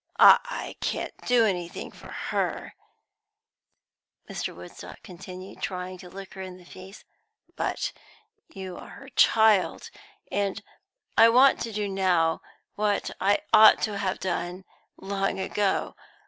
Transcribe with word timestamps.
"I 0.17 0.77
can't 0.81 1.15
do 1.27 1.45
anything 1.45 1.91
for 1.91 2.11
her," 2.11 2.73
Mr. 4.27 4.55
Woodstock 4.55 5.03
continued, 5.03 5.61
trying 5.61 5.99
to 5.99 6.09
look 6.09 6.33
her 6.33 6.41
in 6.41 6.57
the 6.57 6.65
face. 6.65 7.03
"But 7.55 7.91
you 8.49 8.77
are 8.77 8.87
her 8.89 9.09
child, 9.09 9.91
and 10.31 10.63
I 11.19 11.29
want 11.29 11.59
to 11.59 11.71
do 11.71 11.87
now 11.87 12.41
what 12.73 13.11
I 13.21 13.41
ought 13.53 13.79
to 13.83 13.99
have 13.99 14.19
done 14.19 14.65
long 14.97 15.37
ago. 15.39 15.93